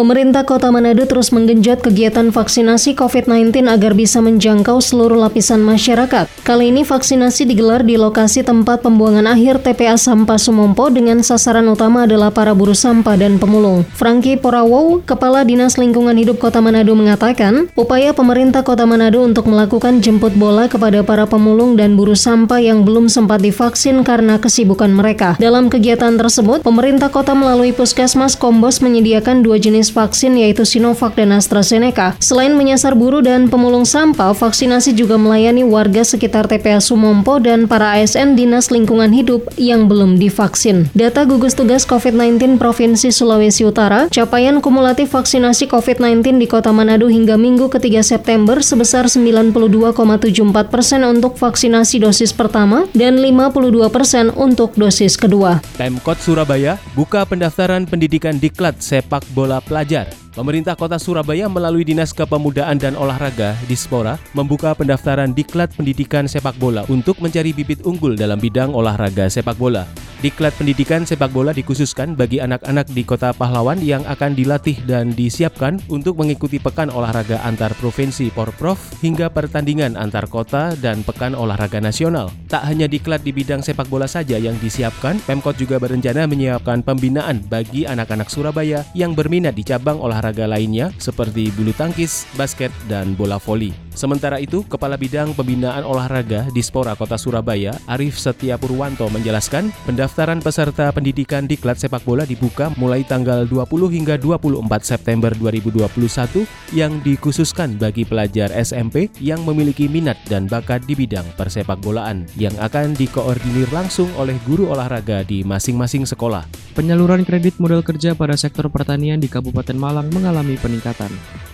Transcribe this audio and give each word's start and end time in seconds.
Pemerintah 0.00 0.48
Kota 0.48 0.72
Manado 0.72 1.04
terus 1.04 1.28
menggenjot 1.28 1.84
kegiatan 1.84 2.32
vaksinasi 2.32 2.96
COVID-19 2.96 3.68
agar 3.68 3.92
bisa 3.92 4.24
menjangkau 4.24 4.80
seluruh 4.80 5.28
lapisan 5.28 5.60
masyarakat. 5.60 6.24
Kali 6.40 6.72
ini 6.72 6.88
vaksinasi 6.88 7.44
digelar 7.44 7.84
di 7.84 8.00
lokasi 8.00 8.40
tempat 8.40 8.80
pembuangan 8.80 9.28
akhir 9.28 9.60
TPA 9.60 10.00
Sampah 10.00 10.40
Sumompo 10.40 10.88
dengan 10.88 11.20
sasaran 11.20 11.68
utama 11.68 12.08
adalah 12.08 12.32
para 12.32 12.56
buruh 12.56 12.72
sampah 12.72 13.12
dan 13.20 13.36
pemulung. 13.36 13.84
Franky 13.92 14.40
Porawow, 14.40 15.04
Kepala 15.04 15.44
Dinas 15.44 15.76
Lingkungan 15.76 16.16
Hidup 16.16 16.40
Kota 16.40 16.64
Manado 16.64 16.96
mengatakan, 16.96 17.68
upaya 17.76 18.16
pemerintah 18.16 18.64
Kota 18.64 18.88
Manado 18.88 19.20
untuk 19.20 19.52
melakukan 19.52 20.00
jemput 20.00 20.32
bola 20.32 20.64
kepada 20.64 21.04
para 21.04 21.28
pemulung 21.28 21.76
dan 21.76 22.00
buruh 22.00 22.16
sampah 22.16 22.56
yang 22.56 22.88
belum 22.88 23.12
sempat 23.12 23.44
divaksin 23.44 24.00
karena 24.00 24.40
kesibukan 24.40 24.88
mereka. 24.88 25.36
Dalam 25.36 25.68
kegiatan 25.68 26.16
tersebut, 26.16 26.64
pemerintah 26.64 27.12
kota 27.12 27.36
melalui 27.36 27.76
Puskesmas 27.76 28.32
Kombos 28.32 28.80
menyediakan 28.80 29.44
dua 29.44 29.60
jenis 29.60 29.89
vaksin 29.90 30.38
yaitu 30.38 30.62
Sinovac 30.64 31.18
dan 31.18 31.34
AstraZeneca. 31.36 32.16
Selain 32.22 32.54
menyasar 32.54 32.94
buruh 32.94 33.20
dan 33.20 33.50
pemulung 33.50 33.82
sampah, 33.82 34.32
vaksinasi 34.32 34.94
juga 34.94 35.18
melayani 35.18 35.66
warga 35.66 36.06
sekitar 36.06 36.46
TPA 36.46 36.78
Sumompo 36.78 37.42
dan 37.42 37.66
para 37.66 37.98
ASN 37.98 38.38
Dinas 38.38 38.70
Lingkungan 38.70 39.10
Hidup 39.10 39.50
yang 39.58 39.90
belum 39.90 40.16
divaksin. 40.16 40.88
Data 40.94 41.26
gugus 41.26 41.58
tugas 41.58 41.82
COVID-19 41.84 42.56
Provinsi 42.56 43.10
Sulawesi 43.10 43.66
Utara, 43.66 44.06
capaian 44.08 44.62
kumulatif 44.62 45.12
vaksinasi 45.12 45.66
COVID-19 45.66 46.38
di 46.38 46.46
Kota 46.46 46.70
Manado 46.70 47.10
hingga 47.10 47.34
Minggu 47.34 47.66
ketiga 47.68 48.06
September 48.06 48.62
sebesar 48.62 49.10
92,74 49.10 50.72
persen 50.72 51.02
untuk 51.02 51.34
vaksinasi 51.34 51.98
dosis 51.98 52.30
pertama 52.30 52.86
dan 52.94 53.18
52 53.18 53.90
persen 53.90 54.30
untuk 54.38 54.72
dosis 54.78 55.18
kedua. 55.18 55.58
Pemkot 55.74 56.22
Surabaya 56.22 56.78
buka 56.94 57.26
pendaftaran 57.26 57.84
pendidikan 57.90 58.38
diklat 58.38 58.78
sepak 58.78 59.26
bola 59.34 59.58
pelajar 59.58 59.79
pelajar. 59.80 60.12
Pemerintah 60.36 60.76
Kota 60.76 61.00
Surabaya 61.00 61.48
melalui 61.48 61.88
Dinas 61.88 62.12
Kepemudaan 62.12 62.76
dan 62.76 62.92
Olahraga 63.00 63.56
Dispora 63.64 64.20
membuka 64.36 64.76
pendaftaran 64.76 65.32
diklat 65.32 65.72
pendidikan 65.72 66.28
sepak 66.28 66.52
bola 66.60 66.84
untuk 66.92 67.16
mencari 67.16 67.56
bibit 67.56 67.80
unggul 67.88 68.12
dalam 68.12 68.36
bidang 68.36 68.76
olahraga 68.76 69.32
sepak 69.32 69.56
bola. 69.56 69.88
Diklat 70.20 70.52
pendidikan 70.60 71.08
sepak 71.08 71.32
bola 71.32 71.56
dikhususkan 71.56 72.12
bagi 72.12 72.44
anak-anak 72.44 72.92
di 72.92 73.08
Kota 73.08 73.32
Pahlawan 73.32 73.80
yang 73.80 74.04
akan 74.04 74.36
dilatih 74.36 74.76
dan 74.84 75.16
disiapkan 75.16 75.80
untuk 75.88 76.20
mengikuti 76.20 76.60
pekan 76.60 76.92
olahraga 76.92 77.40
antar 77.40 77.72
provinsi 77.80 78.28
Porprov 78.28 78.76
hingga 79.00 79.32
pertandingan 79.32 79.96
antar 79.96 80.28
kota 80.28 80.76
dan 80.76 81.00
pekan 81.08 81.32
olahraga 81.32 81.80
nasional. 81.80 82.28
Tak 82.52 82.68
hanya 82.68 82.84
diklat 82.84 83.24
di 83.24 83.32
bidang 83.32 83.64
sepak 83.64 83.88
bola 83.88 84.04
saja 84.04 84.36
yang 84.36 84.60
disiapkan, 84.60 85.16
Pemkot 85.24 85.56
juga 85.56 85.80
berencana 85.80 86.28
menyiapkan 86.28 86.84
pembinaan 86.84 87.40
bagi 87.48 87.88
anak-anak 87.88 88.28
Surabaya 88.28 88.84
yang 88.92 89.16
berminat 89.16 89.56
di 89.56 89.64
cabang 89.64 90.04
olahraga 90.04 90.44
lainnya 90.44 90.92
seperti 91.00 91.48
bulu 91.56 91.72
tangkis, 91.72 92.28
basket, 92.36 92.68
dan 92.92 93.16
bola 93.16 93.40
voli. 93.40 93.89
Sementara 93.92 94.38
itu, 94.38 94.62
Kepala 94.64 94.94
Bidang 94.94 95.34
Pembinaan 95.34 95.82
Olahraga 95.82 96.46
di 96.54 96.62
Spora 96.62 96.94
Kota 96.94 97.18
Surabaya, 97.18 97.74
Arif 97.90 98.16
Setia 98.16 98.54
Purwanto 98.56 99.10
menjelaskan, 99.10 99.74
pendaftaran 99.84 100.38
peserta 100.38 100.88
pendidikan 100.94 101.44
diklat 101.44 101.76
sepak 101.76 102.06
bola 102.06 102.22
dibuka 102.22 102.70
mulai 102.78 103.02
tanggal 103.02 103.44
20 103.44 103.90
hingga 103.90 104.14
24 104.16 104.62
September 104.86 105.30
2021 105.34 106.46
yang 106.72 107.02
dikhususkan 107.02 107.74
bagi 107.76 108.06
pelajar 108.06 108.54
SMP 108.54 109.10
yang 109.18 109.42
memiliki 109.42 109.90
minat 109.90 110.16
dan 110.30 110.46
bakat 110.46 110.86
di 110.86 110.94
bidang 110.94 111.26
persepak 111.34 111.82
bolaan 111.82 112.24
yang 112.38 112.54
akan 112.62 112.94
dikoordinir 112.94 113.66
langsung 113.74 114.08
oleh 114.14 114.38
guru 114.46 114.70
olahraga 114.70 115.26
di 115.26 115.42
masing-masing 115.42 116.06
sekolah. 116.06 116.46
Penyaluran 116.78 117.26
kredit 117.26 117.58
modal 117.58 117.82
kerja 117.82 118.14
pada 118.14 118.38
sektor 118.38 118.70
pertanian 118.70 119.18
di 119.18 119.26
Kabupaten 119.26 119.74
Malang 119.74 120.08
mengalami 120.14 120.54
peningkatan. 120.56 121.10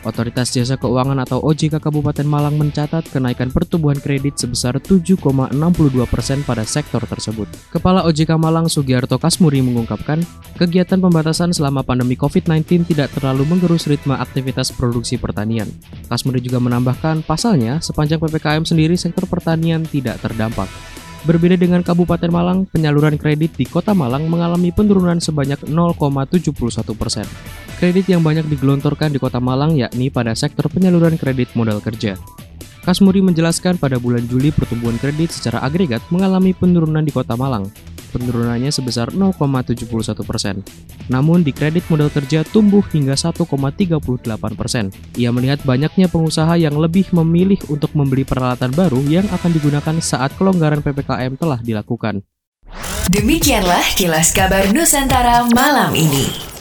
Otoritas 0.06 0.54
Jasa 0.54 0.78
Keuangan 0.78 1.18
atau 1.18 1.42
OJK 1.42 1.82
Kabupaten 1.82 2.26
Malang 2.36 2.60
mencatat 2.60 3.08
kenaikan 3.08 3.48
pertumbuhan 3.48 3.96
kredit 3.96 4.36
sebesar 4.36 4.76
7,62 4.76 5.56
persen 6.04 6.44
pada 6.44 6.68
sektor 6.68 7.00
tersebut. 7.00 7.48
Kepala 7.72 8.04
OJK 8.04 8.36
Malang 8.36 8.68
Sugiarto 8.68 9.16
Kasmuri 9.16 9.64
mengungkapkan, 9.64 10.20
kegiatan 10.60 11.00
pembatasan 11.00 11.56
selama 11.56 11.80
pandemi 11.80 12.12
COVID-19 12.12 12.92
tidak 12.92 13.08
terlalu 13.16 13.48
menggerus 13.48 13.88
ritme 13.88 14.12
aktivitas 14.12 14.68
produksi 14.68 15.16
pertanian. 15.16 15.72
Kasmuri 16.12 16.44
juga 16.44 16.60
menambahkan, 16.60 17.24
pasalnya, 17.24 17.80
sepanjang 17.80 18.20
PPKM 18.20 18.68
sendiri 18.68 19.00
sektor 19.00 19.24
pertanian 19.24 19.88
tidak 19.88 20.20
terdampak. 20.20 20.68
Berbeda 21.26 21.58
dengan 21.58 21.82
Kabupaten 21.82 22.30
Malang, 22.30 22.70
penyaluran 22.70 23.18
kredit 23.18 23.58
di 23.58 23.66
Kota 23.66 23.90
Malang 23.98 24.30
mengalami 24.30 24.70
penurunan 24.70 25.18
sebanyak 25.18 25.58
0,71 25.66 26.54
persen. 26.94 27.26
Kredit 27.82 28.06
yang 28.06 28.22
banyak 28.22 28.46
digelontorkan 28.46 29.10
di 29.10 29.18
Kota 29.18 29.42
Malang 29.42 29.74
yakni 29.74 30.06
pada 30.06 30.38
sektor 30.38 30.70
penyaluran 30.70 31.18
kredit 31.18 31.50
modal 31.58 31.82
kerja. 31.82 32.14
Kasmuri 32.86 33.18
menjelaskan 33.18 33.82
pada 33.82 33.98
bulan 33.98 34.22
Juli 34.30 34.54
pertumbuhan 34.54 34.94
kredit 35.02 35.34
secara 35.34 35.58
agregat 35.66 36.06
mengalami 36.14 36.54
penurunan 36.54 37.02
di 37.02 37.10
Kota 37.10 37.34
Malang, 37.34 37.66
penurunannya 38.14 38.70
sebesar 38.70 39.10
0,71 39.10 40.22
persen. 40.22 40.62
Namun 41.10 41.42
di 41.42 41.50
kredit 41.50 41.82
modal 41.90 42.14
kerja 42.14 42.46
tumbuh 42.46 42.86
hingga 42.94 43.18
1,38 43.18 43.98
persen. 44.54 44.94
Ia 45.18 45.34
melihat 45.34 45.66
banyaknya 45.66 46.06
pengusaha 46.06 46.54
yang 46.54 46.78
lebih 46.78 47.10
memilih 47.10 47.58
untuk 47.66 47.90
membeli 47.98 48.22
peralatan 48.22 48.70
baru 48.70 49.02
yang 49.10 49.26
akan 49.34 49.50
digunakan 49.50 49.96
saat 49.98 50.30
kelonggaran 50.38 50.78
PPKM 50.78 51.34
telah 51.34 51.58
dilakukan. 51.58 52.22
Demikianlah 53.10 53.82
kilas 53.98 54.30
kabar 54.30 54.70
Nusantara 54.70 55.42
malam 55.50 55.90
ini. 55.94 56.55